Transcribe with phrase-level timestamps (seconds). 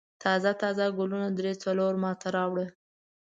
[0.23, 2.65] تازه تازه ګلونه درې څلور ما ته راوړه.